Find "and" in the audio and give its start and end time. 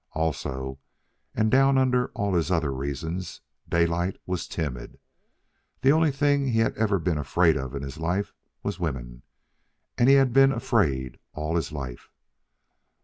1.35-1.51, 9.99-10.09